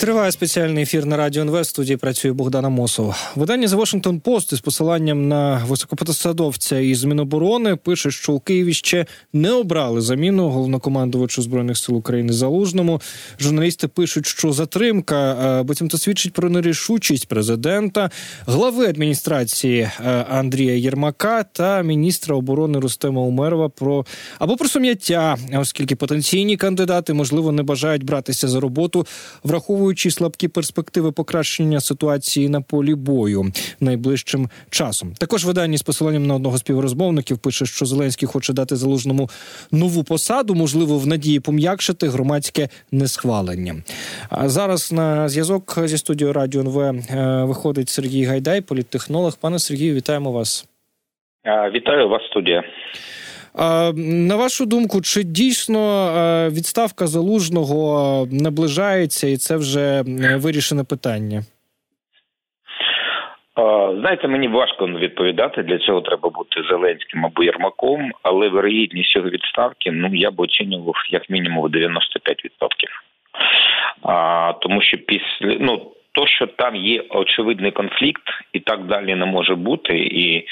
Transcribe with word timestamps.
Триває 0.00 0.32
спеціальний 0.32 0.82
ефір 0.82 1.06
на 1.06 1.16
радіо 1.16 1.42
НВ. 1.42 1.60
В 1.60 1.66
студії 1.66 1.96
працює 1.96 2.32
Богдана 2.32 2.68
Мосова. 2.68 3.16
Видання 3.36 3.66
The 3.66 3.76
Washington 3.76 4.20
Post 4.20 4.54
із 4.54 4.60
посиланням 4.60 5.28
на 5.28 5.64
високопосадовця 5.68 6.78
із 6.78 7.04
Міноборони 7.04 7.76
пише, 7.76 8.10
що 8.10 8.32
у 8.32 8.40
Києві 8.40 8.74
ще 8.74 9.06
не 9.32 9.52
обрали 9.52 10.00
заміну 10.00 10.48
головнокомандувачу 10.48 11.42
збройних 11.42 11.78
сил 11.78 11.96
України 11.96 12.32
залужному. 12.32 13.00
Журналісти 13.40 13.88
пишуть, 13.88 14.26
що 14.26 14.52
затримка 14.52 15.32
е, 15.32 15.62
буцімто 15.62 15.98
свідчить 15.98 16.32
про 16.32 16.50
нерішучість 16.50 17.28
президента, 17.28 18.10
глави 18.46 18.86
адміністрації 18.86 19.80
е, 19.80 20.26
Андрія 20.30 20.76
Єрмака 20.76 21.42
та 21.42 21.82
міністра 21.82 22.36
оборони 22.36 22.78
Рустема 22.78 23.22
Умерова 23.22 23.68
про 23.68 24.06
або 24.38 24.56
про 24.56 24.68
сум'яття, 24.68 25.36
оскільки 25.58 25.96
потенційні 25.96 26.56
кандидати 26.56 27.12
можливо 27.12 27.52
не 27.52 27.62
бажають 27.62 28.04
братися 28.04 28.48
за 28.48 28.60
роботу, 28.60 29.06
враховуючи 29.44 29.89
враховуючи 29.90 30.10
слабкі 30.10 30.48
перспективи 30.48 31.12
покращення 31.12 31.80
ситуації 31.80 32.48
на 32.48 32.60
полі 32.60 32.94
бою 32.94 33.44
найближчим 33.80 34.48
часом. 34.70 35.14
Також 35.20 35.44
видання 35.44 35.78
з 35.78 35.82
посиланням 35.82 36.26
на 36.26 36.34
одного 36.34 36.58
співрозмовників 36.58 37.38
пише, 37.38 37.66
що 37.66 37.84
Зеленський 37.84 38.28
хоче 38.28 38.52
дати 38.52 38.76
залужному 38.76 39.28
нову 39.72 40.04
посаду, 40.04 40.54
можливо, 40.54 40.98
в 40.98 41.06
надії 41.06 41.40
пом'якшити 41.40 42.08
громадське 42.08 42.68
несхвалення. 42.92 43.74
А 44.30 44.48
зараз 44.48 44.92
на 44.92 45.28
зв'язок 45.28 45.78
зі 45.84 45.98
студією 45.98 46.32
Радіо 46.32 46.60
НВ 46.60 46.78
е, 46.78 47.44
виходить 47.44 47.88
Сергій 47.88 48.24
Гайдай, 48.24 48.60
політтехнолог. 48.60 49.38
Пане 49.40 49.58
Сергію, 49.58 49.94
вітаємо 49.94 50.32
вас. 50.32 50.68
Вітаю 51.74 52.08
вас, 52.08 52.22
студія. 52.30 52.62
На 53.94 54.36
вашу 54.36 54.66
думку, 54.66 55.00
чи 55.00 55.22
дійсно 55.22 55.80
відставка 56.50 57.06
залужного 57.06 58.26
наближається, 58.30 59.26
і 59.26 59.36
це 59.36 59.56
вже 59.56 60.02
вирішене 60.36 60.84
питання? 60.84 61.42
Знаєте, 64.00 64.28
мені 64.28 64.48
важко 64.48 64.86
відповідати. 64.86 65.62
Для 65.62 65.78
цього 65.78 66.00
треба 66.00 66.28
бути 66.28 66.62
Зеленським 66.70 67.26
або 67.26 67.42
Єрмаком, 67.42 68.12
але 68.22 68.48
вирогідність 68.48 69.10
цього 69.10 69.30
відставки 69.30 69.90
ну 69.92 70.10
я 70.12 70.30
б 70.30 70.40
оцінював 70.40 70.94
як 71.10 71.30
мінімум 71.30 71.66
95%. 71.66 71.96
А, 74.02 74.52
Тому 74.60 74.82
що 74.82 74.98
після 74.98 75.56
ну 75.60 75.92
то, 76.12 76.26
що 76.26 76.46
там 76.46 76.76
є 76.76 77.04
очевидний 77.08 77.70
конфлікт, 77.70 78.22
і 78.52 78.60
так 78.60 78.86
далі 78.86 79.14
не 79.14 79.26
може 79.26 79.54
бути, 79.54 79.98
і 79.98 80.36
е, 80.36 80.44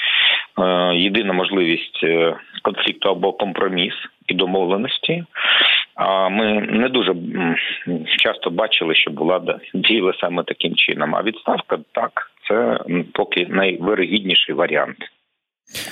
єдина 0.93 1.33
можливість 1.33 2.03
е, 2.03 2.35
конфлікту 2.61 3.09
або 3.09 3.33
компроміс 3.33 3.93
і 4.27 4.33
домовленості. 4.33 5.23
А 5.95 6.29
ми 6.29 6.61
не 6.61 6.89
дуже 6.89 7.15
часто 8.17 8.49
бачили, 8.49 8.95
що 8.95 9.11
влада 9.11 9.59
діяла 9.73 10.13
саме 10.21 10.43
таким 10.43 10.75
чином. 10.75 11.15
А 11.15 11.23
відставка 11.23 11.77
так 11.91 12.31
це 12.47 12.79
поки 13.13 13.47
найвирогідніший 13.49 14.55
варіант. 14.55 14.97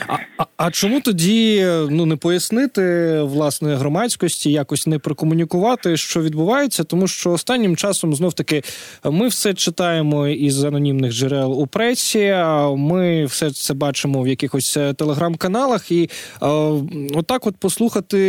А, 0.07 0.45
а 0.57 0.71
чому 0.71 1.01
тоді 1.01 1.65
ну 1.89 2.05
не 2.05 2.15
пояснити 2.15 2.81
власне 3.21 3.75
громадськості, 3.75 4.51
якось 4.51 4.87
не 4.87 4.99
прокомунікувати, 4.99 5.97
що 5.97 6.21
відбувається? 6.21 6.83
Тому 6.83 7.07
що 7.07 7.31
останнім 7.31 7.75
часом 7.75 8.15
знов 8.15 8.33
таки 8.33 8.63
ми 9.03 9.27
все 9.27 9.53
читаємо 9.53 10.27
із 10.27 10.63
анонімних 10.63 11.11
джерел 11.11 11.61
у 11.61 11.67
пресі. 11.67 12.35
Ми 12.77 13.25
все 13.25 13.51
це 13.51 13.73
бачимо 13.73 14.21
в 14.21 14.27
якихось 14.27 14.77
е, 14.77 14.93
телеграм-каналах, 14.93 15.91
і 15.91 16.09
а, 16.39 16.47
отак, 17.13 17.47
от 17.47 17.57
послухати, 17.57 18.19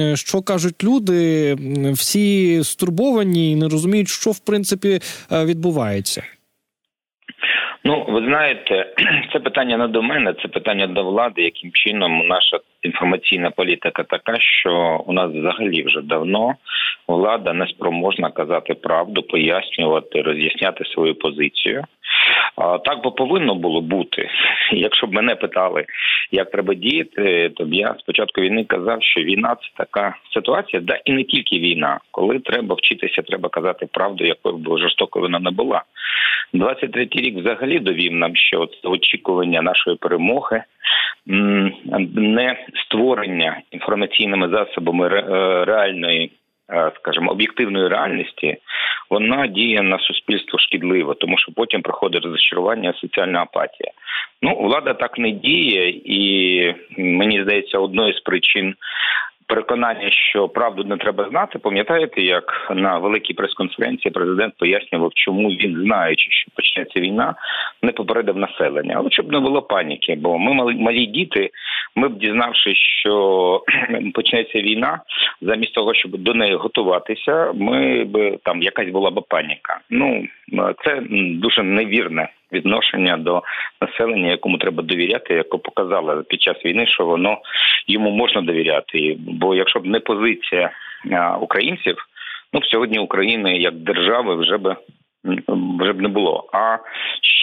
е, 0.00 0.16
що 0.16 0.42
кажуть 0.42 0.84
люди, 0.84 1.54
всі 1.92 2.60
стурбовані 2.64 3.52
і 3.52 3.56
не 3.56 3.68
розуміють, 3.68 4.08
що 4.08 4.30
в 4.30 4.38
принципі 4.38 5.00
е, 5.32 5.44
відбувається. 5.44 6.22
Ну, 7.84 8.04
ви 8.08 8.24
знаєте, 8.24 8.94
це 9.32 9.40
питання 9.40 9.76
не 9.76 9.88
до 9.88 10.02
мене, 10.02 10.34
це 10.42 10.48
питання 10.48 10.86
до 10.86 11.04
влади, 11.04 11.42
яким 11.42 11.70
чином 11.72 12.26
наша 12.26 12.60
інформаційна 12.82 13.50
політика 13.50 14.02
така, 14.02 14.40
що 14.40 15.04
у 15.06 15.12
нас 15.12 15.32
взагалі 15.32 15.82
вже 15.82 16.00
давно 16.02 16.54
влада 17.08 17.52
не 17.52 17.66
спроможна 17.66 18.30
казати 18.30 18.74
правду, 18.74 19.22
пояснювати, 19.22 20.22
роз'ясняти 20.22 20.84
свою 20.84 21.14
позицію. 21.14 21.84
Так 22.84 23.04
би 23.04 23.10
повинно 23.10 23.54
було 23.54 23.80
бути. 23.80 24.28
Якщо 24.72 25.06
б 25.06 25.12
мене 25.12 25.34
питали, 25.34 25.84
як 26.30 26.50
треба 26.50 26.74
діяти, 26.74 27.50
то 27.56 27.64
б 27.64 27.74
я 27.74 27.94
спочатку 27.98 28.40
війни 28.40 28.64
казав, 28.64 29.02
що 29.02 29.20
війна 29.20 29.56
це 29.60 29.68
така 29.76 30.16
ситуація, 30.34 30.82
да 30.82 31.00
і 31.04 31.12
не 31.12 31.24
тільки 31.24 31.58
війна, 31.58 31.98
коли 32.10 32.38
треба 32.38 32.74
вчитися, 32.74 33.22
треба 33.22 33.48
казати 33.48 33.86
правду, 33.92 34.24
якою 34.24 34.56
б 34.56 34.78
жорстокою 34.78 35.22
вона 35.22 35.38
не 35.38 35.50
була. 35.50 35.82
23-й 36.54 37.20
рік 37.20 37.36
взагалі 37.36 37.78
довів 37.78 38.12
нам, 38.12 38.36
що 38.36 38.66
це 38.66 38.88
очікування 38.88 39.62
нашої 39.62 39.96
перемоги, 39.96 40.62
не 42.14 42.66
створення 42.74 43.60
інформаційними 43.70 44.48
засобами 44.48 45.08
реальної 45.64 46.30
Е, 46.72 46.90
скажімо, 46.96 47.30
об'єктивної 47.30 47.88
реальності, 47.88 48.56
вона 49.10 49.46
діє 49.46 49.82
на 49.82 49.98
суспільство 49.98 50.58
шкідливо, 50.58 51.14
тому 51.14 51.38
що 51.38 51.52
потім 51.52 51.82
проходить 51.82 52.24
розчарування, 52.24 52.92
соціальна 52.92 53.42
апатія. 53.42 53.90
Ну, 54.42 54.56
влада 54.56 54.94
так 54.94 55.18
не 55.18 55.30
діє, 55.30 55.88
і 56.04 56.74
мені 56.98 57.42
здається, 57.42 57.78
одною 57.78 58.12
з 58.12 58.20
причин 58.20 58.74
переконання, 59.48 60.10
що 60.10 60.48
правду 60.48 60.84
не 60.84 60.96
треба 60.96 61.28
знати. 61.30 61.58
Пам'ятаєте, 61.58 62.22
як 62.22 62.72
на 62.74 62.98
великій 62.98 63.34
прес-конференції 63.34 64.12
президент 64.12 64.54
пояснював, 64.58 65.10
чому 65.14 65.48
він, 65.48 65.76
знаючи, 65.84 66.30
що 66.30 66.50
почнеться 66.56 67.00
війна, 67.00 67.34
не 67.82 67.92
попередив 67.92 68.36
населення. 68.36 68.94
Але 68.98 69.10
щоб 69.10 69.32
не 69.32 69.40
було 69.40 69.62
паніки, 69.62 70.14
бо 70.14 70.38
ми 70.38 70.54
малі, 70.54 70.76
малі 70.76 71.06
діти. 71.06 71.50
Ми 71.94 72.08
б 72.08 72.18
дізнавшись, 72.18 72.78
що 72.78 73.14
почнеться 74.14 74.58
війна, 74.58 75.00
замість 75.40 75.74
того, 75.74 75.94
щоб 75.94 76.10
до 76.10 76.34
неї 76.34 76.54
готуватися, 76.54 77.52
ми 77.54 78.04
б 78.04 78.38
там 78.44 78.62
якась 78.62 78.88
була 78.88 79.10
б 79.10 79.24
паніка. 79.28 79.80
Ну 79.90 80.26
це 80.84 81.02
дуже 81.40 81.62
невірне 81.62 82.28
відношення 82.52 83.16
до 83.16 83.42
населення, 83.80 84.30
якому 84.30 84.58
треба 84.58 84.82
довіряти, 84.82 85.34
яке 85.34 85.58
показало 85.58 86.22
під 86.22 86.42
час 86.42 86.64
війни, 86.64 86.86
що 86.86 87.04
воно 87.04 87.38
йому 87.86 88.10
можна 88.10 88.40
довіряти. 88.40 89.16
Бо 89.18 89.54
якщо 89.54 89.80
б 89.80 89.86
не 89.86 90.00
позиція 90.00 90.70
українців, 91.40 91.96
ну 92.52 92.62
сьогодні 92.62 92.98
України 92.98 93.58
як 93.58 93.74
держави 93.74 94.34
вже 94.34 94.56
би. 94.56 94.76
Вже 95.80 95.92
б 95.92 96.00
не 96.00 96.08
було. 96.08 96.48
А 96.52 96.78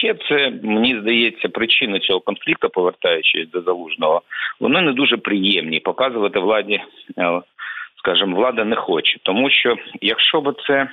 ще 0.00 0.14
це 0.28 0.52
мені 0.62 1.00
здається 1.00 1.48
причини 1.48 1.98
цього 1.98 2.20
конфлікту, 2.20 2.68
повертаючись 2.68 3.50
до 3.50 3.60
залужного, 3.60 4.22
вони 4.60 4.80
не 4.80 4.92
дуже 4.92 5.16
приємні. 5.16 5.80
Показувати 5.80 6.38
владі, 6.38 6.80
е, 7.18 7.40
скажімо, 7.98 8.36
влада 8.36 8.64
не 8.64 8.76
хоче, 8.76 9.18
тому 9.22 9.50
що 9.50 9.76
якщо 10.00 10.40
б 10.40 10.56
це 10.66 10.88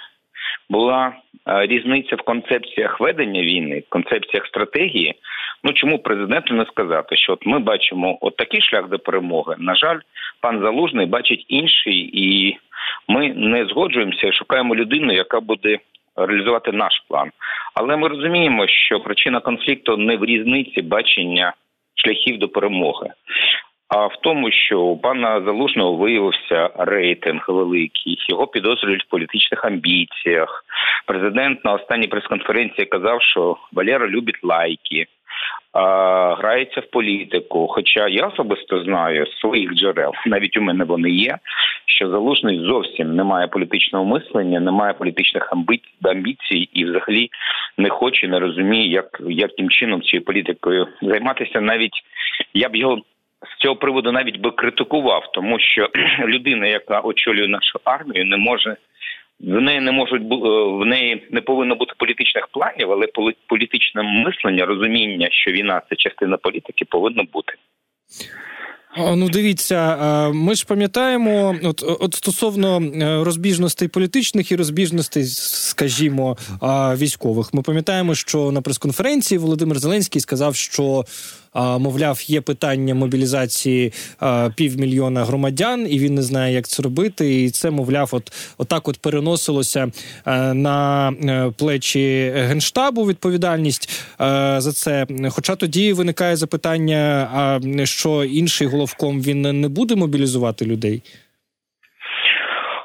була 0.69 1.13
е, 1.47 1.68
різниця 1.68 2.16
в 2.16 2.22
концепціях 2.22 3.00
ведення 3.00 3.41
війни, 3.41 3.79
в 3.79 3.90
концепціях 3.90 4.47
стратегії. 4.47 5.13
Ну 5.63 5.74
чому 5.74 6.00
президенту 6.00 6.53
не 6.53 6.66
сказати, 6.66 7.16
що 7.16 7.34
от 7.34 7.46
ми 7.46 7.59
бачимо 7.59 8.18
от 8.22 8.35
такий 8.35 8.62
шлях 8.62 8.90
до 8.90 9.00
перемоги? 9.00 9.56
На 9.59 9.75
жаль, 9.75 10.00
пан 10.41 10.59
Залужний 10.59 11.06
бачить 11.06 11.46
інший, 11.47 12.09
і 12.13 12.57
ми 13.07 13.34
не 13.34 13.66
згоджуємося 13.66 14.28
і 14.28 14.34
шукаємо 14.34 14.75
людину, 14.75 15.13
яка 15.13 15.40
буде. 15.40 15.78
Реалізувати 16.16 16.72
наш 16.72 16.94
план, 17.09 17.31
але 17.75 17.97
ми 17.97 18.07
розуміємо, 18.07 18.68
що 18.68 19.00
причина 19.00 19.40
конфлікту 19.40 19.97
не 19.97 20.18
в 20.18 20.25
різниці 20.25 20.81
бачення 20.81 21.53
шляхів 21.96 22.40
до 22.40 22.50
перемоги 22.50 23.09
а 23.95 24.07
в 24.07 24.15
тому, 24.21 24.51
що 24.51 24.81
у 24.81 24.97
пана 24.97 25.41
залужного 25.41 25.95
виявився 25.95 26.69
рейтинг 26.77 27.45
великий, 27.47 28.17
його 28.29 28.47
підозрюють 28.47 29.03
в 29.03 29.09
політичних 29.09 29.65
амбіціях. 29.65 30.65
Президент 31.05 31.65
на 31.65 31.73
останній 31.73 32.07
прес-конференції 32.07 32.85
казав, 32.85 33.22
що 33.22 33.57
Валера 33.72 34.07
любить 34.07 34.43
лайки. 34.43 35.05
Грається 36.37 36.81
в 36.81 36.91
політику. 36.91 37.67
Хоча 37.67 38.07
я 38.07 38.28
особисто 38.28 38.84
знаю 38.84 39.28
своїх 39.28 39.73
джерел, 39.73 40.11
навіть 40.25 40.57
у 40.57 40.61
мене 40.61 40.84
вони 40.84 41.09
є. 41.09 41.37
Що 41.85 42.09
залужний 42.09 42.59
зовсім 42.59 43.16
не 43.16 43.23
має 43.23 43.47
політичного 43.47 44.05
мислення, 44.05 44.59
не 44.59 44.72
має 44.72 44.93
політичних 44.93 45.53
амбіцій 46.03 46.69
і, 46.73 46.85
взагалі, 46.85 47.29
не 47.78 47.89
хоче, 47.89 48.28
не 48.28 48.39
розуміє, 48.39 48.91
як 48.91 49.22
яким 49.29 49.69
чином 49.69 50.01
цією 50.01 50.25
політикою 50.25 50.87
займатися. 51.01 51.61
Навіть 51.61 52.03
я 52.53 52.69
б 52.69 52.75
його 52.75 53.01
з 53.51 53.61
цього 53.61 53.75
приводу 53.75 54.11
навіть 54.11 54.37
би 54.37 54.51
критикував, 54.51 55.31
тому 55.34 55.59
що 55.59 55.90
людина, 56.28 56.67
яка 56.67 56.99
очолює 56.99 57.47
нашу 57.47 57.79
армію, 57.84 58.25
не 58.25 58.37
може 58.37 58.78
в 59.40 59.61
неї 59.61 59.79
не 59.79 59.91
можуть 59.91 60.22
е, 60.22 60.35
в 60.84 60.85
неї 60.85 61.28
не 61.31 61.41
повинно 61.41 61.75
бути 61.75 61.93
політичних 61.97 62.47
планів, 62.47 62.91
але 62.91 63.07
політичне 63.47 64.03
мислення, 64.03 64.66
розуміння, 64.66 65.28
що 65.31 65.51
війна 65.51 65.81
це 65.90 65.95
частина 65.95 66.37
політики, 66.37 66.85
повинно 66.85 67.23
бути. 67.34 67.53
Ну, 68.97 69.29
дивіться, 69.29 69.97
ми 70.34 70.55
ж 70.55 70.66
пам'ятаємо, 70.66 71.55
от 71.63 71.84
от 71.99 72.13
стосовно 72.13 72.81
е, 72.81 73.23
розбіжностей 73.23 73.87
політичних 73.87 74.51
і 74.51 74.55
розбіжностей, 74.55 75.23
скажімо, 75.23 76.37
військових. 76.97 77.53
Ми 77.53 77.61
пам'ятаємо, 77.61 78.16
що 78.16 78.51
на 78.51 78.61
прес-конференції 78.61 79.37
Володимир 79.37 79.79
Зеленський 79.79 80.22
сказав, 80.22 80.55
що 80.55 81.03
мовляв, 81.55 82.23
є 82.28 82.41
питання 82.41 82.96
мобілізації 82.96 83.91
півмільйона 84.58 85.23
громадян, 85.23 85.88
і 85.90 86.00
він 86.00 86.16
не 86.16 86.22
знає, 86.22 86.53
як 86.53 86.67
це 86.67 86.84
робити. 86.84 87.44
І 87.44 87.50
це, 87.50 87.72
мовляв, 87.72 88.09
от 88.11 88.55
отак 88.58 88.88
от 88.88 89.02
переносилося 89.02 89.91
на 90.53 91.09
е, 91.09 91.52
плечі 91.59 92.32
генштабу 92.35 93.03
відповідальність 93.05 94.14
за 94.58 94.72
це. 94.72 95.05
Хоча 95.29 95.55
тоді 95.55 95.94
виникає 95.94 96.35
запитання, 96.35 97.29
а 97.34 97.59
що 97.85 98.23
інший 98.23 98.67
головком 98.67 99.22
він 99.22 99.41
не 99.41 99.70
буде 99.70 99.96
мобілізувати 99.96 100.66
людей. 100.66 101.02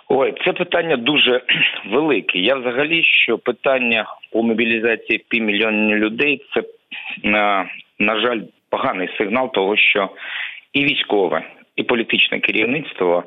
Ой, 0.08 0.34
це 0.44 0.52
питання 0.52 0.96
дуже 0.96 1.42
велике. 1.92 2.38
Я 2.38 2.54
взагалі 2.54 3.04
що 3.04 3.38
питання 3.38 4.06
по 4.32 4.42
мобілізації 4.42 5.24
півмільйона 5.28 5.96
людей 5.96 6.42
це 6.54 6.62
на, 7.22 7.66
на 7.98 8.20
жаль 8.20 8.40
поганий 8.70 9.08
сигнал 9.18 9.52
того, 9.52 9.76
що 9.76 10.10
і 10.72 10.84
військове, 10.84 11.42
і 11.76 11.82
політичне 11.82 12.40
керівництво 12.40 13.24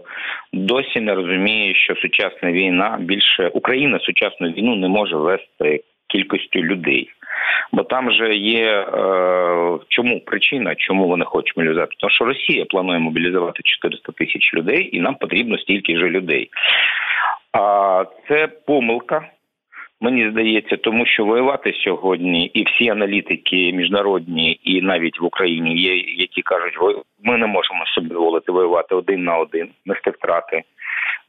досі 0.54 1.02
не 1.02 1.14
розуміє, 1.16 1.76
що 1.76 1.96
сучасна 1.96 2.52
війна 2.52 2.98
більше 3.00 3.48
Україна 3.48 4.00
сучасну 4.00 4.52
війну 4.52 4.76
не 4.76 4.88
може 4.88 5.16
вести 5.16 5.84
кількістю 6.08 6.60
людей. 6.60 7.10
Бо 7.72 7.84
там 7.84 8.12
же 8.12 8.36
є 8.36 8.68
е, 8.68 8.86
чому 9.90 10.20
причина, 10.20 10.76
чому 10.76 11.08
вони 11.08 11.26
хочуть 11.26 11.58
мобілізувати? 11.58 11.96
Тому 12.00 12.12
що 12.12 12.26
Росія 12.26 12.66
планує 12.66 13.00
мобілізувати 13.00 13.62
400 13.64 14.12
тисяч 14.12 14.54
людей, 14.54 14.90
і 14.98 15.02
нам 15.02 15.16
потрібно 15.16 15.58
стільки 15.58 15.98
ж 15.98 16.04
людей. 16.04 16.50
А 17.54 18.06
це 18.28 18.48
помилка, 18.48 19.26
Мені 20.03 20.30
здається, 20.31 20.77
тому 20.77 21.06
що 21.06 21.25
воювати 21.25 21.74
сьогодні, 21.74 22.45
і 22.45 22.63
всі 22.63 22.89
аналітики 22.89 23.74
міжнародні, 23.74 24.59
і 24.63 24.81
навіть 24.81 25.19
в 25.19 25.25
Україні 25.25 25.75
є, 25.75 25.95
які 25.98 26.42
кажуть, 26.42 26.77
ми 27.24 27.38
не 27.38 27.48
можемо 27.48 27.86
собі 27.86 28.07
дозволити 28.07 28.51
воювати 28.51 28.95
один 28.95 29.24
на 29.24 29.38
один, 29.38 29.69
нести 29.86 30.12
втрати 30.12 30.63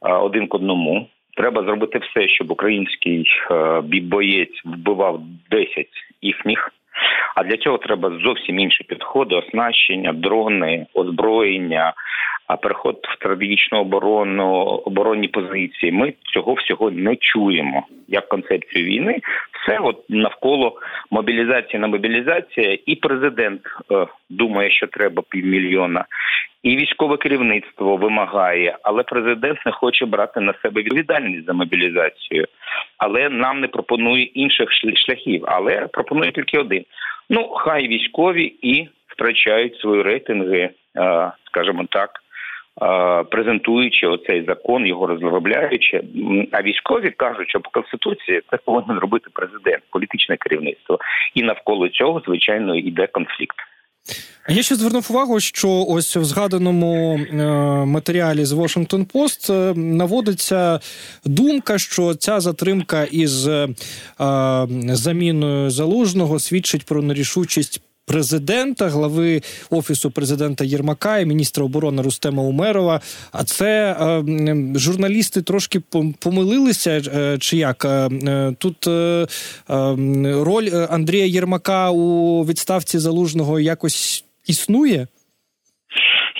один 0.01 0.47
к 0.47 0.57
одному. 0.57 1.07
Треба 1.37 1.63
зробити 1.63 1.99
все, 1.99 2.27
щоб 2.27 2.51
український 2.51 3.25
боєць 4.01 4.61
вбивав 4.65 5.21
10 5.51 5.87
їхніх. 6.21 6.73
А 7.35 7.43
для 7.43 7.57
цього 7.57 7.77
треба 7.77 8.19
зовсім 8.25 8.59
інші 8.59 8.83
підходи: 8.83 9.35
оснащення, 9.35 10.13
дрони, 10.13 10.85
озброєння, 10.93 11.93
а 12.47 12.55
переход 12.55 12.99
в 13.03 13.15
стратегічну 13.15 13.79
оборону 13.79 14.45
оборонні 14.85 15.27
позиції. 15.27 15.91
Ми 15.91 16.13
цього 16.33 16.53
всього 16.53 16.91
не 16.91 17.15
чуємо 17.15 17.87
як 18.07 18.29
концепцію 18.29 18.85
війни. 18.85 19.19
Все 19.51 19.79
от 19.79 20.09
навколо 20.09 20.79
мобілізації 21.11 21.79
на 21.79 21.87
мобілізація, 21.87 22.77
і 22.85 22.95
президент 22.95 23.61
е, 23.91 24.07
думає, 24.29 24.71
що 24.71 24.87
треба 24.87 25.23
півмільйона, 25.29 26.05
і 26.63 26.77
військове 26.77 27.17
керівництво 27.17 27.97
вимагає, 27.97 28.77
але 28.83 29.03
президент 29.03 29.65
не 29.65 29.71
хоче 29.71 30.05
брати 30.05 30.39
на 30.39 30.53
себе 30.61 30.81
відповідальність 30.81 31.45
за 31.45 31.53
мобілізацію, 31.53 32.45
але 32.97 33.29
нам 33.29 33.59
не 33.59 33.67
пропонує 33.67 34.23
інших 34.23 34.69
шляхів, 35.05 35.43
але 35.47 35.87
пропонує 35.87 36.31
тільки 36.31 36.57
один. 36.57 36.85
Ну 37.29 37.49
хай 37.49 37.87
військові 37.87 38.43
і 38.61 38.87
втрачають 39.07 39.79
свої 39.79 40.01
рейтинги, 40.01 40.69
е, 40.97 41.31
скажімо 41.47 41.85
так 41.89 42.22
презентуючи 43.31 44.07
оцей 44.07 44.45
закон, 44.47 44.85
його 44.85 45.07
розробляючи. 45.07 46.03
А 46.51 46.61
військові 46.61 47.11
кажуть, 47.11 47.49
що 47.49 47.59
по 47.59 47.69
конституції 47.69 48.41
це 48.51 48.57
повинен 48.57 48.99
робити 48.99 49.29
президент, 49.33 49.83
політичне 49.89 50.37
керівництво, 50.37 50.99
і 51.33 51.43
навколо 51.43 51.89
цього 51.89 52.21
звичайно 52.25 52.75
йде 52.75 53.07
конфлікт. 53.07 53.55
Я 54.49 54.63
ще 54.63 54.75
звернув 54.75 55.07
увагу, 55.09 55.39
що 55.39 55.85
ось 55.87 56.15
в 56.15 56.23
згаданому 56.23 57.17
е, 57.17 57.35
матеріалі 57.85 58.45
з 58.45 58.53
Washington 58.53 59.05
Post 59.11 59.53
е, 59.53 59.73
наводиться 59.75 60.79
думка, 61.25 61.77
що 61.77 62.15
ця 62.15 62.39
затримка 62.39 63.03
із 63.03 63.47
е, 63.47 63.67
заміною 64.89 65.69
залужного 65.69 66.39
свідчить 66.39 66.85
про 66.85 67.01
нерішучість 67.01 67.81
президента, 68.05 68.89
глави 68.89 69.41
офісу 69.69 70.11
президента 70.11 70.65
Єрмака 70.65 71.19
і 71.19 71.25
міністра 71.25 71.65
оборони 71.65 72.01
Рустема 72.01 72.43
Умерова. 72.43 73.01
А 73.31 73.43
це 73.43 73.91
е, 73.91 74.23
журналісти 74.75 75.41
трошки 75.41 75.79
помилилися. 76.19 76.91
Е, 76.91 77.37
чи 77.39 77.57
як 77.57 77.85
е, 77.85 78.09
тут 78.57 78.87
е, 78.87 78.91
е, 78.91 79.27
роль 80.43 80.87
Андрія 80.89 81.25
Єрмака 81.25 81.91
у 81.91 82.41
відставці 82.45 82.99
залужного 82.99 83.59
якось 83.59 84.25
існує? 84.47 85.07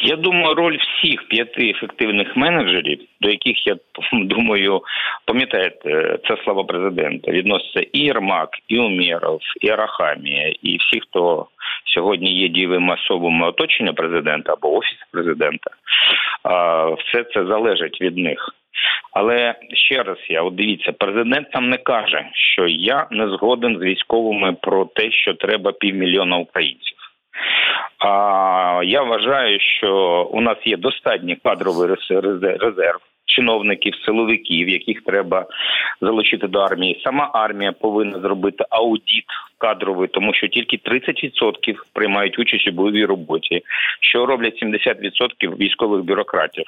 Я 0.06 0.16
думаю, 0.16 0.56
роль 0.56 0.78
всіх 0.78 1.28
п'яти 1.28 1.70
ефективних 1.70 2.38
менеджерів, 2.38 3.00
до 3.22 3.30
яких 3.30 3.68
я 3.68 3.76
думаю, 4.14 4.82
пам'ятаєте, 5.26 6.18
це 6.28 6.38
слава 6.44 6.64
президента. 6.64 7.32
Відноситься 7.32 7.86
і 7.94 8.00
Єрмак, 8.00 8.50
і 8.68 8.80
Умєров, 8.80 9.40
і 9.62 9.70
Арахамія, 9.70 10.54
і 10.62 10.78
всі, 10.78 11.00
хто 11.00 11.48
сьогодні 11.94 12.34
є 12.34 12.48
дієвими 12.48 12.94
особами 12.94 13.48
оточення 13.48 13.94
президента 13.94 14.54
або 14.54 14.78
офіс 14.78 14.98
президента. 15.12 15.72
Все 16.98 17.24
це 17.24 17.46
залежить 17.46 18.02
від 18.02 18.18
них. 18.18 18.50
Але 19.12 19.56
ще 19.74 20.04
раз 20.04 20.18
я 20.30 20.42
от 20.42 20.56
дивіться, 20.56 20.92
президент 20.92 21.54
нам 21.54 21.70
не 21.70 21.78
каже, 21.78 22.26
що 22.34 22.68
я 22.68 23.08
не 23.12 23.28
згоден 23.30 23.78
з 23.80 23.82
військовими 23.82 24.54
про 24.62 24.86
те, 24.86 25.12
що 25.12 25.34
треба 25.34 25.72
півмільйона 25.72 26.38
українців. 26.38 26.98
Я 28.84 29.02
вважаю, 29.02 29.60
що 29.60 30.24
у 30.32 30.42
нас 30.42 30.58
є 30.66 30.78
достатній 30.78 31.36
кадровий 31.36 31.96
резерв 32.60 33.13
чиновників, 33.36 33.94
силовиків, 34.06 34.70
яких 34.70 35.02
треба 35.02 35.46
залучити 36.02 36.48
до 36.48 36.60
армії. 36.60 37.02
Сама 37.04 37.32
армія 37.34 37.72
повинна 37.72 38.20
зробити 38.20 38.66
аудіт 38.70 39.26
кадровий, 39.58 40.08
тому 40.08 40.34
що 40.34 40.48
тільки 40.48 40.78
30% 40.78 41.76
приймають 41.94 42.40
участь 42.40 42.68
у 42.68 42.72
бойовій 42.72 43.06
роботі, 43.06 43.62
що 44.02 44.26
роблять 44.26 44.64
70% 44.64 45.58
військових 45.58 46.04
бюрократів. 46.04 46.66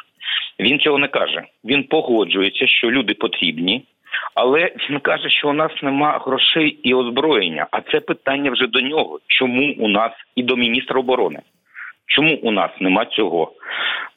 Він 0.60 0.80
цього 0.80 0.98
не 0.98 1.08
каже. 1.08 1.44
Він 1.66 1.84
погоджується, 1.84 2.68
що 2.68 2.92
люди 2.92 3.14
потрібні. 3.14 3.84
Але 4.36 4.72
він 4.90 5.00
каже, 5.00 5.30
що 5.30 5.50
у 5.50 5.54
нас 5.54 5.72
нема 5.84 6.20
грошей 6.26 6.80
і 6.84 6.94
озброєння. 6.94 7.68
А 7.72 7.82
це 7.82 8.00
питання 8.00 8.52
вже 8.52 8.68
до 8.68 8.82
нього. 8.82 9.20
Чому 9.28 9.76
у 9.80 9.88
нас 9.88 10.12
і 10.36 10.44
до 10.44 10.56
міністра 10.56 11.00
оборони? 11.00 11.40
Чому 12.08 12.36
у 12.36 12.52
нас 12.52 12.72
нема 12.80 13.06
цього? 13.06 13.52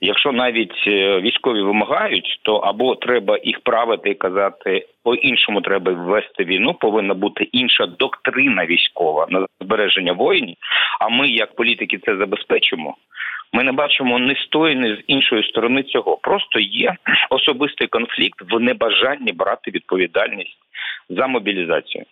Якщо 0.00 0.32
навіть 0.32 0.84
е, 0.86 1.20
військові 1.20 1.62
вимагають, 1.62 2.40
то 2.42 2.56
або 2.56 2.94
треба 2.94 3.38
їх 3.44 3.60
правити 3.60 4.10
і 4.10 4.14
казати 4.14 4.86
по 5.04 5.14
іншому, 5.14 5.60
треба 5.60 5.92
ввести 5.92 6.44
війну. 6.44 6.74
Повинна 6.74 7.14
бути 7.14 7.44
інша 7.44 7.86
доктрина 7.86 8.66
військова 8.66 9.26
на 9.30 9.46
збереження 9.60 10.12
воїнів. 10.12 10.56
А 11.00 11.08
ми, 11.08 11.28
як 11.28 11.54
політики, 11.54 11.98
це 11.98 12.16
забезпечимо. 12.16 12.96
Ми 13.52 13.64
не 13.64 13.72
бачимо 13.72 14.18
ні 14.18 14.34
з 14.34 14.46
тої, 14.46 14.76
ні 14.76 14.94
з 14.94 14.98
іншої 15.06 15.42
сторони 15.42 15.82
цього. 15.82 16.16
Просто 16.16 16.60
є 16.60 16.96
особистий 17.30 17.86
конфлікт 17.86 18.52
в 18.52 18.60
небажанні 18.60 19.32
брати 19.32 19.70
відповідальність 19.70 20.58
за 21.08 21.26
мобілізацію. 21.26 22.04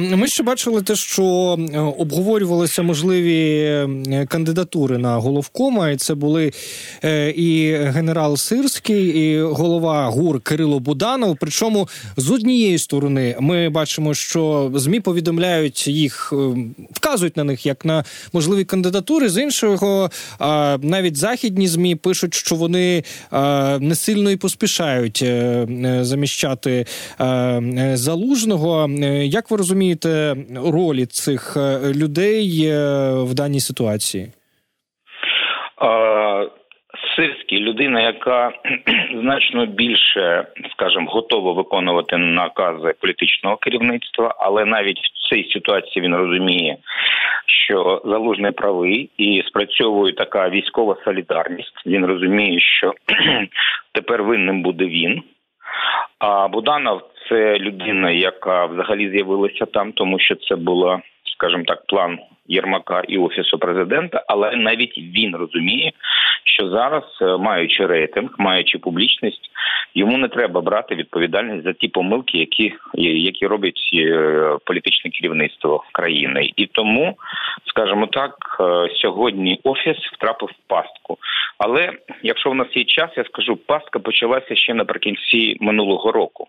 Ми 0.00 0.26
ще 0.26 0.42
бачили 0.42 0.82
те, 0.82 0.96
що 0.96 1.56
е, 1.58 1.78
обговорювалися 1.78 2.82
можливі 2.82 3.60
е, 3.60 4.26
кандидатури 4.28 4.98
на 4.98 5.16
головкома, 5.16 5.90
і 5.90 5.96
це 5.96 6.14
були 6.14 6.52
е, 7.04 7.30
і 7.30 7.74
генерал 7.76 8.36
Сирський, 8.36 9.06
і 9.06 9.42
голова 9.42 10.06
ГУР 10.06 10.40
Кирило 10.40 10.80
Буданов. 10.80 11.36
Причому 11.40 11.88
з 12.16 12.30
однієї 12.30 12.78
сторони 12.78 13.36
ми 13.40 13.68
бачимо, 13.68 14.14
що 14.14 14.72
змі 14.74 15.00
повідомляють 15.00 15.88
їх, 15.88 16.32
вказують 16.90 17.36
на 17.36 17.44
них 17.44 17.66
як 17.66 17.84
на 17.84 18.04
можливі 18.32 18.64
кандидатури. 18.64 19.28
З 19.28 19.42
іншого, 19.42 20.10
навіть 20.80 21.16
західні 21.16 21.68
змі 21.68 21.94
пишуть, 21.94 22.34
що 22.34 22.54
вони 22.54 23.04
не 23.80 23.94
сильно 23.94 24.30
і 24.30 24.36
поспішають 24.36 25.24
заміщати 26.00 26.86
залужного. 27.94 28.90
Як 29.24 29.50
ви 29.50 29.56
розумієте, 29.56 29.67
розумієте 29.68 30.36
ролі 30.74 31.06
цих 31.06 31.56
е, 31.56 31.92
людей 32.02 32.66
е, 32.66 33.12
в 33.22 33.34
даній 33.34 33.60
ситуації? 33.60 34.26
Сирський 37.16 37.58
людина, 37.58 38.00
яка 38.00 38.52
значно 39.20 39.66
більше, 39.66 40.44
скажімо, 40.72 41.10
готова 41.10 41.52
виконувати 41.52 42.16
накази 42.16 42.94
політичного 43.00 43.56
керівництва, 43.56 44.34
але 44.38 44.64
навіть 44.64 44.98
в 44.98 45.28
цій 45.28 45.50
ситуації 45.52 46.04
він 46.04 46.14
розуміє, 46.14 46.76
що 47.46 48.02
залужний 48.04 48.52
правий 48.52 49.10
і 49.18 49.42
спрацьовує 49.48 50.12
така 50.12 50.48
військова 50.48 50.96
солідарність. 51.04 51.82
Він 51.86 52.06
розуміє, 52.06 52.60
що 52.60 52.92
тепер 53.92 54.22
винним 54.22 54.62
буде 54.62 54.84
він. 54.84 55.22
А 56.18 56.48
Буданов 56.48 57.02
це 57.28 57.58
людина, 57.58 58.10
яка 58.10 58.66
взагалі 58.66 59.10
з'явилася 59.10 59.66
там, 59.66 59.92
тому 59.92 60.18
що 60.18 60.34
це 60.34 60.56
була, 60.56 61.00
скажімо 61.36 61.64
так, 61.66 61.86
план 61.86 62.18
Єрмака 62.48 63.02
і 63.08 63.18
офісу 63.18 63.58
президента, 63.58 64.24
але 64.28 64.56
навіть 64.56 64.98
він 64.98 65.36
розуміє, 65.36 65.92
що 66.44 66.68
зараз, 66.68 67.04
е, 67.22 67.36
маючи 67.36 67.86
рейтинг, 67.86 68.30
маючи 68.38 68.78
публічність, 68.78 69.50
йому 69.94 70.18
не 70.18 70.28
треба 70.28 70.60
брати 70.60 70.94
відповідальність 70.94 71.64
за 71.64 71.72
ті 71.72 71.88
помилки, 71.88 72.38
які 72.38 72.74
які 72.94 73.46
робить 73.46 73.90
е, 73.94 74.56
політичне 74.64 75.10
керівництво 75.10 75.84
країни, 75.92 76.50
і 76.56 76.66
тому, 76.66 77.16
скажімо 77.66 78.06
так, 78.06 78.34
е, 78.60 78.88
сьогодні 78.94 79.60
офіс 79.64 79.96
втрапив 80.12 80.48
в 80.48 80.68
пастку. 80.68 81.18
Але 81.58 81.92
якщо 82.22 82.50
в 82.50 82.54
нас 82.54 82.68
є 82.74 82.84
час, 82.84 83.10
я 83.16 83.24
скажу, 83.24 83.56
пастка 83.56 83.98
почалася 83.98 84.56
ще 84.56 84.74
наприкінці 84.74 85.56
минулого 85.60 86.12
року, 86.12 86.46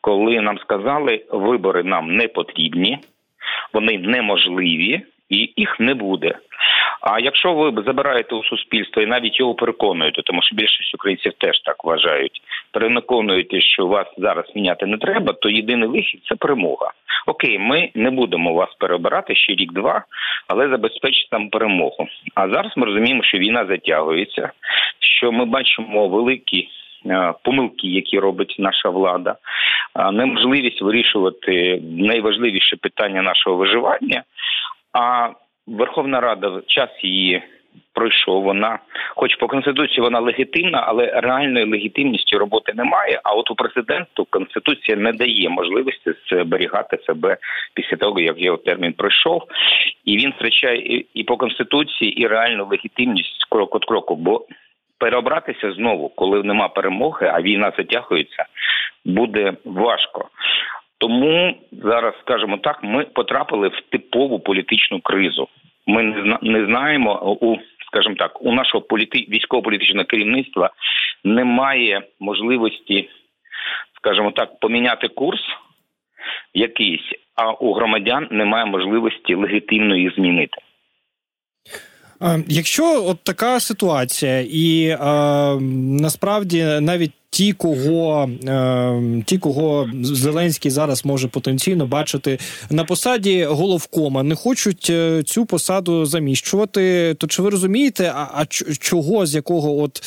коли 0.00 0.40
нам 0.40 0.58
сказали, 0.58 1.24
вибори 1.30 1.82
нам 1.82 2.16
не 2.16 2.28
потрібні, 2.28 2.98
вони 3.72 3.98
неможливі 3.98 5.02
і 5.28 5.52
їх 5.56 5.80
не 5.80 5.94
буде. 5.94 6.34
А 7.00 7.20
якщо 7.20 7.54
ви 7.54 7.82
забираєте 7.82 8.34
у 8.34 8.44
суспільство 8.44 9.02
і 9.02 9.06
навіть 9.06 9.40
його 9.40 9.54
переконуєте, 9.54 10.22
тому 10.22 10.42
що 10.42 10.56
більшість 10.56 10.94
українців 10.94 11.32
теж 11.38 11.60
так 11.60 11.84
вважають, 11.84 12.42
переконуєте, 12.72 13.60
що 13.60 13.86
вас 13.86 14.06
зараз 14.18 14.44
міняти 14.54 14.86
не 14.86 14.98
треба, 14.98 15.32
то 15.32 15.48
єдиний 15.48 15.88
вихід 15.88 16.20
це 16.28 16.34
перемога. 16.34 16.92
Окей, 17.26 17.58
ми 17.58 17.90
не 17.94 18.10
будемо 18.10 18.54
вас 18.54 18.68
переобирати 18.78 19.34
ще 19.34 19.52
рік-два, 19.52 20.04
але 20.48 20.68
забезпечити 20.68 21.28
там 21.30 21.48
перемогу. 21.48 22.06
А 22.34 22.48
зараз 22.48 22.72
ми 22.76 22.86
розуміємо, 22.86 23.22
що 23.22 23.38
війна 23.38 23.66
затягується, 23.66 24.50
що 25.00 25.32
ми 25.32 25.44
бачимо 25.44 26.08
великі. 26.08 26.68
Е, 27.06 27.34
помилки, 27.42 27.88
які 27.88 28.18
робить 28.18 28.56
наша 28.58 28.88
влада, 28.88 29.36
неможливість 30.12 30.82
вирішувати 30.82 31.82
найважливіше 31.82 32.76
питання 32.76 33.22
нашого 33.22 33.56
виживання. 33.56 34.22
А 34.92 35.28
Верховна 35.66 36.20
Рада 36.20 36.60
час 36.66 36.90
її 37.02 37.42
пройшов. 37.92 38.42
Вона, 38.42 38.78
хоч 39.16 39.36
по 39.36 39.48
конституції, 39.48 40.00
вона 40.00 40.20
легітимна, 40.20 40.84
але 40.86 41.20
реальної 41.20 41.66
легітимності 41.66 42.36
роботи 42.36 42.72
немає. 42.74 43.20
А 43.24 43.32
от 43.32 43.50
у 43.50 43.54
президенту 43.54 44.26
конституція 44.30 44.96
не 44.96 45.12
дає 45.12 45.48
можливості 45.48 46.12
зберігати 46.30 46.98
себе 47.06 47.36
після 47.74 47.96
того, 47.96 48.20
як 48.20 48.40
його 48.40 48.56
термін 48.56 48.92
пройшов, 48.92 49.42
і 50.04 50.16
він 50.16 50.30
втрачає 50.30 51.04
і 51.14 51.24
по 51.24 51.36
конституції, 51.36 52.22
і 52.22 52.26
реальну 52.26 52.66
легітимність 52.66 53.46
крок 53.50 53.74
від 53.74 53.84
кроку. 53.84 54.16
Бо 54.16 54.46
переобратися 55.02 55.72
знову, 55.72 56.08
коли 56.08 56.42
нема 56.42 56.68
перемоги, 56.68 57.30
а 57.34 57.42
війна 57.42 57.72
затягується, 57.78 58.44
буде 59.04 59.52
важко. 59.64 60.28
Тому 60.98 61.54
зараз, 61.72 62.14
скажімо 62.20 62.58
так, 62.58 62.78
ми 62.82 63.04
потрапили 63.04 63.68
в 63.68 63.80
типову 63.90 64.38
політичну 64.40 65.00
кризу. 65.00 65.48
Ми 65.86 66.02
не 66.42 66.66
знаємо 66.66 67.36
у, 67.40 67.56
скажімо 67.86 68.14
так, 68.18 68.42
у 68.42 68.52
нашого 68.52 68.82
політи... 68.82 69.18
військово-політичного 69.18 70.04
керівництва 70.04 70.70
немає 71.24 72.02
можливості, 72.20 73.08
скажімо 73.96 74.30
так, 74.30 74.60
поміняти 74.60 75.08
курс 75.08 75.42
якийсь, 76.54 77.12
а 77.36 77.52
у 77.52 77.72
громадян 77.72 78.28
немає 78.30 78.64
можливості 78.64 79.34
легітимно 79.34 79.96
їх 79.96 80.14
змінити. 80.14 80.58
Якщо 82.48 83.04
от 83.06 83.18
така 83.22 83.60
ситуація, 83.60 84.40
і 84.40 84.84
е, 84.84 84.96
насправді 86.00 86.64
навіть 86.64 87.12
ті, 87.32 87.52
кого 87.52 88.30
е, 88.48 89.22
ті, 89.26 89.38
кого 89.38 89.90
Зеленський 90.02 90.70
зараз 90.70 91.04
може 91.04 91.28
потенційно 91.28 91.86
бачити 91.86 92.38
на 92.70 92.84
посаді 92.84 93.44
головкома, 93.44 94.22
не 94.22 94.34
хочуть 94.34 94.86
е, 94.90 95.22
цю 95.22 95.46
посаду 95.46 96.06
заміщувати. 96.06 97.14
То 97.18 97.26
чи 97.26 97.42
ви 97.42 97.50
розумієте, 97.50 98.12
а 98.16 98.28
а 98.34 98.46
чого 98.80 99.26
з 99.26 99.34
якого 99.34 99.82
от 99.82 99.98
е, 99.98 100.02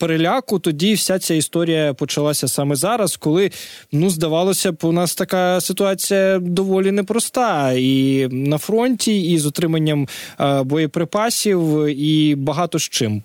переляку 0.00 0.58
тоді 0.58 0.94
вся 0.94 1.18
ця 1.18 1.34
історія 1.34 1.94
почалася 1.94 2.48
саме 2.48 2.74
зараз, 2.74 3.16
коли 3.16 3.50
ну 3.92 4.08
здавалося 4.08 4.72
б, 4.72 4.76
у 4.82 4.92
нас 4.92 5.14
така 5.14 5.60
ситуація 5.60 6.38
доволі 6.38 6.92
непроста 6.92 7.72
і 7.76 8.28
на 8.32 8.58
фронті, 8.58 9.32
і 9.32 9.38
з 9.38 9.46
отриманням 9.46 10.06
е, 10.40 10.62
боєприпасів, 10.64 11.60
і 11.88 12.34
багато 12.34 12.78
з 12.78 12.88
чим. 12.88 13.22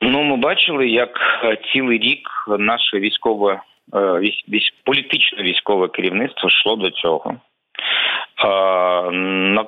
Ну, 0.00 0.22
ми 0.22 0.36
бачили, 0.36 0.88
як 0.88 1.10
е, 1.44 1.58
цілий 1.72 1.98
рік 1.98 2.28
наше 2.58 2.98
військове 2.98 3.60
е, 3.94 3.98
військ, 4.48 4.74
політичне 4.84 5.42
військове 5.42 5.88
керівництво 5.88 6.48
йшло 6.48 6.76
до 6.76 6.90
цього. 6.90 7.36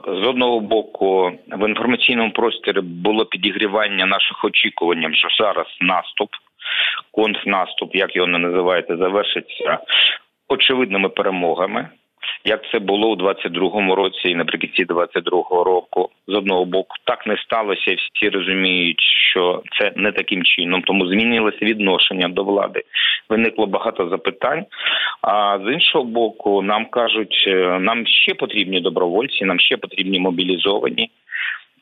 З 0.07 0.27
одного 0.27 0.61
боку, 0.61 1.33
в 1.49 1.69
інформаційному 1.69 2.31
просторі 2.31 2.81
було 2.81 3.25
підігрівання 3.25 4.07
наших 4.07 4.45
очікувань, 4.45 5.15
що 5.15 5.29
зараз 5.45 5.67
наступ, 5.81 6.29
контрнаступ, 7.11 7.95
як 7.95 8.17
його 8.17 8.29
не 8.29 8.39
називаєте, 8.39 8.97
завершиться 8.97 9.79
очевидними 10.49 11.09
перемогами 11.09 11.89
як 12.45 12.61
це 12.73 12.79
було 12.79 13.11
у 13.11 13.17
22-му 13.17 13.95
році 13.95 14.29
і 14.29 14.35
наприкінці 14.35 14.85
22-го 14.85 15.65
року. 15.65 16.11
З 16.29 16.35
одного 16.35 16.65
боку, 16.65 16.97
так 17.05 17.27
не 17.27 17.37
сталося, 17.37 17.91
і 17.91 17.97
всі 17.97 18.29
розуміють, 18.29 19.01
що 19.31 19.63
це 19.79 19.93
не 19.97 20.13
таким 20.13 20.45
чином, 20.45 20.83
тому 20.83 21.07
змінилося 21.07 21.59
відношення 21.63 22.29
до 22.29 22.45
влади. 22.45 22.83
Виникло 23.29 23.67
багато 23.67 24.09
запитань. 24.09 24.65
А 25.23 25.59
з 25.59 25.73
іншого 25.73 26.05
боку, 26.05 26.63
нам 26.63 26.87
кажуть, 26.87 27.45
е, 27.47 27.79
нам 27.81 28.07
ще 28.07 28.35
потрібні 28.35 28.81
добровольці, 28.81 29.45
нам 29.45 29.61
ще 29.61 29.77
потрібні 29.77 30.21
мобілізовані. 30.21 31.11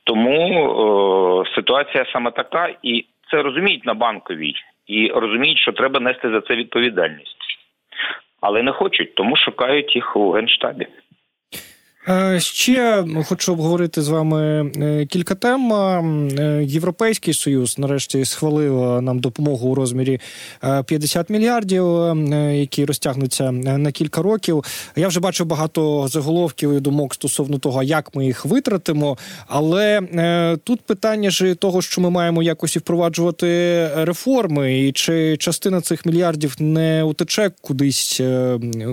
Тому 0.05 0.65
о, 0.65 1.45
ситуація 1.55 2.07
саме 2.13 2.31
така, 2.31 2.69
і 2.83 3.05
це 3.31 3.43
розуміють 3.43 3.87
на 3.87 3.95
банковій, 3.95 4.55
і 4.87 5.09
розуміють, 5.09 5.59
що 5.59 5.73
треба 5.73 6.01
нести 6.01 6.31
за 6.31 6.41
це 6.41 6.57
відповідальність 6.57 7.44
але 8.45 8.63
не 8.63 8.73
хочуть, 8.73 9.15
тому 9.15 9.37
шукають 9.37 9.97
їх 9.97 10.17
у 10.17 10.31
генштабі. 10.31 10.87
Е, 12.09 12.41
ще 12.41 13.05
хочу 13.25 13.53
обговорити 13.53 14.03
з 14.03 14.09
вами 14.09 14.71
е, 14.77 15.07
кілька 15.07 15.35
тем. 15.35 15.73
Е, 15.73 16.65
Європейський 16.65 17.35
союз 17.35 17.79
нарешті 17.79 18.25
схвалив 18.25 19.03
нам 19.03 19.19
допомогу 19.19 19.69
у 19.69 19.75
розмірі 19.75 20.21
50 20.87 21.31
мільярдів, 21.31 21.85
які 22.53 22.85
розтягнуться 22.85 23.53
на 23.53 23.93
кілька 23.93 24.23
років. 24.23 24.65
Я 24.97 25.09
вже 25.09 25.21
бачу 25.21 25.45
багато 25.45 26.09
заголовків 26.09 26.73
і 26.73 26.81
думок 26.81 27.15
стосовно 27.15 27.59
того, 27.59 27.83
як 27.83 28.15
ми 28.15 28.27
їх 28.27 28.45
витратимо. 28.45 29.19
Але 29.47 30.01
тут 30.65 30.81
питання 30.81 31.31
ж 31.31 31.55
того, 31.55 31.83
що 31.83 32.01
ми 32.01 32.11
маємо 32.11 32.43
якось 32.43 32.77
і 32.77 32.79
впроваджувати 32.79 33.89
реформи, 33.97 34.79
і 34.79 34.93
чи 34.93 35.37
частина 35.37 35.81
цих 35.81 36.07
мільярдів 36.07 36.57
не 36.59 37.03
утече 37.03 37.51
кудись, 37.61 38.21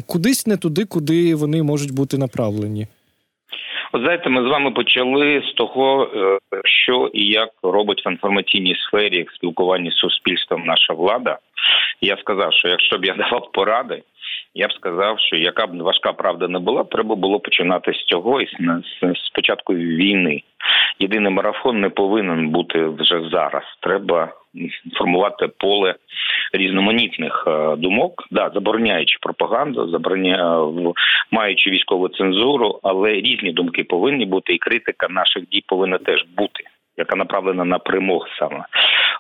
кудись 0.06 0.48
не 0.48 0.58
туди, 0.58 0.86
куди 0.86 1.36
вони 1.36 1.64
можуть 1.64 1.92
бути 1.92 2.18
направлені. 2.18 2.88
От 3.94 4.02
знаєте, 4.02 4.30
ми 4.30 4.44
з 4.44 4.48
вами 4.48 4.72
почали 4.72 5.44
з 5.52 5.54
того, 5.54 6.04
е, 6.04 6.40
що 6.66 7.10
і 7.14 7.26
як 7.26 7.50
робить 7.64 8.06
в 8.06 8.10
інформаційній 8.10 8.76
сфері 8.76 9.24
в 9.24 9.36
спілкуванні 9.36 9.92
з 9.92 9.96
суспільством 9.96 10.64
наша 10.66 10.94
влада. 10.94 11.38
Я 12.02 12.18
сказав, 12.18 12.54
що 12.54 12.68
якщо 12.68 12.98
б 12.98 13.06
я 13.06 13.14
давав 13.14 13.52
поради, 13.52 14.04
я 14.54 14.68
б 14.68 14.74
сказав, 14.74 15.20
що 15.20 15.36
яка 15.36 15.68
б 15.68 15.82
важка 15.82 16.14
правда 16.14 16.48
не 16.48 16.60
була, 16.60 16.84
треба 16.84 17.16
було 17.16 17.40
починати 17.40 17.94
з 17.94 18.06
цього 18.06 18.42
і 18.42 18.48
з 19.16 19.30
початку 19.30 19.74
війни. 19.74 20.44
Єдиний 21.00 21.32
марафон 21.32 21.80
не 21.80 21.90
повинен 21.90 22.50
бути 22.50 22.86
вже 22.86 23.30
зараз. 23.32 23.64
Треба 23.80 24.34
формувати 24.98 25.48
поле 25.48 25.96
різноманітних 26.54 27.44
е, 27.48 27.76
думок, 27.76 28.28
да, 28.32 28.52
забороняючи 28.54 29.18
пропаганду, 29.22 29.90
забороня 29.90 30.68
маючи 31.32 31.70
військову 31.70 32.10
цензуру, 32.10 32.80
але 32.84 33.14
різні 33.14 33.52
думки 33.52 33.84
повинні 33.84 34.26
бути, 34.26 34.54
і 34.54 34.58
критика 34.58 35.08
наших 35.10 35.50
дій 35.50 35.64
повинна 35.68 35.98
теж 35.98 36.26
бути, 36.38 36.64
яка 36.98 37.16
направлена 37.16 37.66
на 37.66 37.80
перемог 37.80 38.28
саме. 38.40 38.66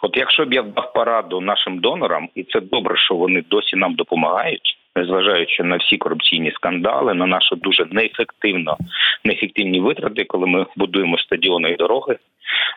От 0.02 0.18
якщо 0.18 0.46
б 0.46 0.54
я 0.54 0.62
дав 0.62 0.94
пораду 0.94 1.42
нашим 1.42 1.80
донорам, 1.80 2.30
і 2.36 2.44
це 2.44 2.60
добре, 2.60 2.98
що 2.98 3.16
вони 3.16 3.44
досі 3.50 3.76
нам 3.76 3.96
допомагають. 3.96 4.78
незважаючи 4.96 5.64
на 5.64 5.78
всі 5.78 5.98
корупційні 5.98 6.52
скандали, 6.52 7.14
на 7.14 7.26
нашу 7.26 7.56
дуже 7.56 7.86
неефективно 7.92 8.78
неефективні 9.24 9.80
витрати, 9.80 10.24
коли 10.24 10.48
ми 10.48 10.66
будуємо 10.76 11.18
стадіони 11.18 11.70
і 11.70 11.76
дороги 11.76 12.18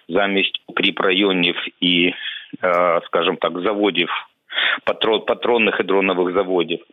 замість 0.08 0.62
укріп 0.66 1.00
районів 1.00 1.56
і, 1.80 2.12
скажімо 3.06 3.36
так, 3.40 3.60
заводів 3.60 4.08
патронних 5.26 5.76
і 5.80 5.82
дронових 5.82 6.34
заводів. 6.34 6.84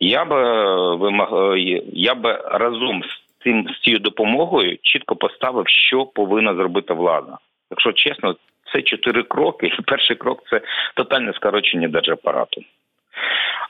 Я 0.00 0.24
би 0.24 0.96
вимаг... 0.96 1.56
я 1.92 2.14
би 2.14 2.32
разом 2.44 3.02
з 3.02 3.42
цим 3.44 3.68
з 3.68 3.80
цією 3.80 4.00
допомогою 4.00 4.78
чітко 4.82 5.16
поставив, 5.16 5.68
що 5.68 6.06
повинна 6.06 6.54
зробити 6.54 6.94
влада. 6.94 7.38
Якщо 7.70 7.92
чесно, 7.92 8.36
це 8.72 8.82
чотири 8.82 9.22
кроки. 9.22 9.70
Перший 9.86 10.16
крок 10.16 10.42
це 10.50 10.60
тотальне 10.94 11.32
скорочення 11.32 11.88
держапарату. 11.88 12.62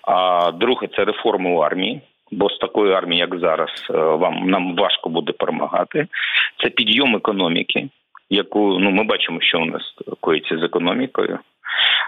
А 0.03 0.51
друге 0.53 0.89
це 0.97 1.05
реформа 1.05 1.51
у 1.51 1.59
армії. 1.59 2.01
Бо 2.33 2.49
з 2.49 2.59
такою 2.59 2.93
армією, 2.93 3.29
як 3.31 3.41
зараз, 3.41 3.71
е, 3.91 3.93
вам 3.93 4.51
нам 4.51 4.77
важко 4.77 5.09
буде 5.09 5.33
перемагати. 5.33 6.07
Це 6.63 6.71
підйом 6.71 7.17
економіки, 7.17 7.89
яку 8.31 8.79
ну 8.79 8.91
ми 8.91 9.05
бачимо, 9.05 9.41
що 9.41 9.61
у 9.61 9.65
нас 9.65 9.83
коїться 10.21 10.59
з 10.59 10.63
економікою. 10.63 11.39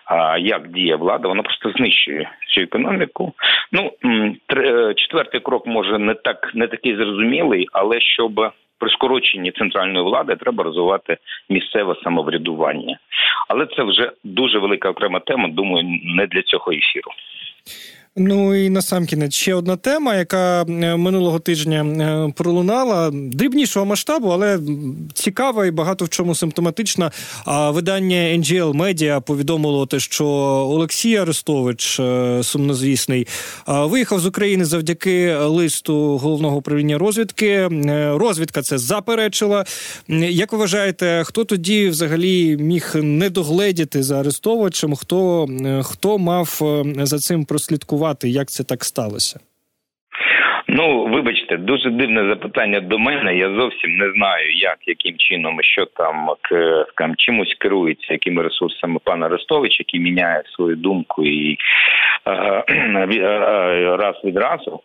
А 0.04 0.38
як 0.38 0.68
діє 0.68 0.96
влада, 0.96 1.28
вона 1.28 1.42
просто 1.42 1.70
знищує 1.70 2.30
цю 2.54 2.60
економіку. 2.60 3.32
Ну 3.72 3.92
е, 4.56 4.94
четвертий 4.96 5.40
крок 5.40 5.66
може 5.66 5.98
не 5.98 6.14
так 6.14 6.50
не 6.54 6.66
такий 6.66 6.96
зрозумілий, 6.96 7.68
але 7.72 8.00
щоб 8.00 8.52
при 8.78 8.90
скороченні 8.90 9.52
центральної 9.52 10.04
влади 10.04 10.36
треба 10.36 10.64
розвивати 10.64 11.16
місцеве 11.48 11.94
самоврядування. 12.04 12.98
Але 13.48 13.66
це 13.66 13.82
вже 13.82 14.12
дуже 14.24 14.58
велика 14.58 14.90
окрема 14.90 15.20
тема. 15.20 15.48
Думаю, 15.48 15.84
не 16.04 16.26
для 16.26 16.42
цього 16.42 16.72
ефіру. 16.72 17.10
Ну 18.16 18.54
і 18.54 18.70
насамкінець 18.70 19.34
ще 19.34 19.54
одна 19.54 19.76
тема, 19.76 20.14
яка 20.14 20.62
е, 20.62 20.96
минулого 20.96 21.38
тижня 21.38 21.84
е, 21.84 22.32
пролунала 22.36 23.10
дрібнішого 23.10 23.86
масштабу, 23.86 24.28
але 24.28 24.58
цікава 25.14 25.66
і 25.66 25.70
багато 25.70 26.04
в 26.04 26.08
чому 26.08 26.34
симптоматична. 26.34 27.10
А 27.44 27.70
видання 27.70 28.16
NGL 28.16 28.72
Media 28.72 29.20
повідомило 29.20 29.86
те, 29.86 30.00
що 30.00 30.26
Олексій 30.26 31.16
Арестович, 31.16 32.00
е, 32.00 32.40
сумнозвісний, 32.42 33.26
виїхав 33.66 34.20
з 34.20 34.26
України 34.26 34.64
завдяки 34.64 35.34
листу 35.34 36.18
головного 36.18 36.56
управління 36.56 36.98
розвідки. 36.98 37.68
Розвідка 38.14 38.62
це 38.62 38.78
заперечила. 38.78 39.64
Як 40.08 40.52
ви 40.52 40.58
вважаєте, 40.58 41.22
хто 41.26 41.44
тоді 41.44 41.88
взагалі 41.88 42.56
міг 42.56 42.92
не 42.94 43.30
догледіти 43.30 44.02
за 44.02 44.20
Арестовичем? 44.20 44.96
Хто 44.96 45.48
хто 45.82 46.18
мав 46.18 46.60
за 47.02 47.18
цим 47.18 47.44
прослідкувати? 47.44 48.01
З'ясувати, 48.02 48.28
як 48.28 48.48
це 48.48 48.64
так 48.64 48.84
сталося? 48.84 49.40
Ну, 50.68 51.06
вибачте, 51.06 51.56
дуже 51.56 51.90
дивне 51.90 52.28
запитання 52.28 52.80
до 52.80 52.98
мене. 52.98 53.36
Я 53.36 53.54
зовсім 53.54 53.90
не 53.96 54.12
знаю, 54.12 54.52
як 54.52 54.78
яким 54.86 55.14
чином 55.18 55.58
що 55.62 55.86
там 55.86 56.28
скажімо, 56.90 57.14
чимось 57.18 57.54
керується, 57.58 58.12
якими 58.12 58.42
ресурсами 58.42 58.98
пан 59.04 59.22
Арестович, 59.22 59.78
який 59.78 60.00
міняє 60.00 60.42
свою 60.56 60.76
думку 60.76 61.24
і 61.24 61.56
е, 62.26 62.64
е, 62.68 63.96
раз 63.96 64.14
від 64.24 64.36
разу. 64.36 64.80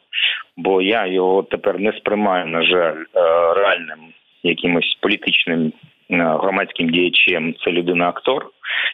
Бо 0.58 0.82
я 0.82 1.06
його 1.08 1.44
тепер 1.44 1.80
не 1.80 1.92
сприймаю, 1.92 2.46
на 2.46 2.64
жаль, 2.64 3.04
е, 3.16 3.20
реальним 3.54 4.00
якимось 4.44 4.98
політичним 5.02 5.74
громадським 6.10 6.90
діячем. 6.90 7.54
Це 7.64 7.72
людина-актор 7.72 8.46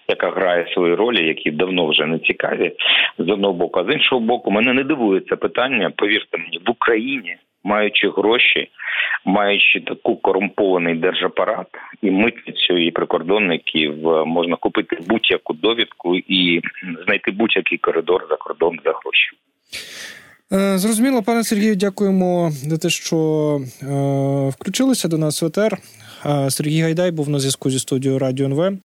яка 0.08 0.30
грає 0.32 0.74
свої 0.74 0.96
ролі, 0.96 1.28
які 1.28 1.52
давно 1.52 1.88
вже 1.88 2.06
не 2.06 2.20
цікаві 2.20 2.72
з 3.18 3.30
одного 3.30 3.54
боку. 3.54 3.80
А 3.80 3.84
з 3.84 3.94
іншого 3.94 4.22
боку, 4.22 4.52
мене 4.52 4.74
не 4.74 4.84
дивує 4.84 5.22
це 5.30 5.36
питання. 5.36 5.92
Повірте 5.96 6.38
мені, 6.38 6.60
в 6.66 6.72
Україні. 6.72 7.38
Маючи 7.66 8.10
гроші, 8.10 8.70
маючи 9.26 9.80
таку 9.80 10.16
корумпований 10.16 10.96
держапарат 10.96 11.68
і 12.02 12.12
митницю, 12.12 12.78
і 12.78 12.92
прикордонників, 12.92 14.10
е, 14.10 14.26
можна 14.26 14.56
купити 14.56 14.98
будь-яку 15.08 15.54
довідку 15.54 16.18
і 16.18 16.62
знайти 17.06 17.32
будь-який 17.32 17.78
коридор 17.78 18.28
за 18.30 18.36
кордон 18.36 18.80
за 18.86 18.92
гроші. 18.92 19.30
Е, 20.54 20.78
зрозуміло, 20.78 21.24
пане 21.24 21.44
Сергію, 21.44 21.76
дякуємо 21.76 22.50
за 22.52 22.78
те, 22.78 22.90
що 22.90 23.18
е, 23.82 23.86
включилися 24.50 25.08
до 25.08 25.18
нас 25.18 25.42
в 25.42 25.46
ЕТР. 25.46 25.78
Сергій 26.50 26.82
Гайдай 26.82 27.12
був 27.12 27.30
на 27.30 27.40
зв'язку 27.40 27.70
зі 27.70 27.80
студією 27.80 28.20
Радіо 28.20 28.46
НВ. 28.46 28.78